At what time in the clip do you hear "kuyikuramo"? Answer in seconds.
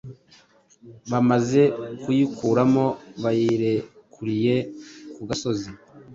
2.01-2.85